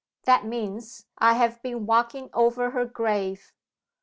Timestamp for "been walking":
1.61-2.31